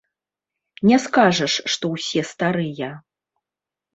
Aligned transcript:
Не 0.91 0.97
скажаш, 1.03 1.57
што 1.73 1.91
ўсе 1.93 2.21
старыя. 2.31 2.89